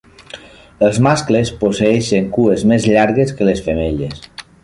[0.87, 4.27] Els mascles posseeixen cues més llargues que les femelles.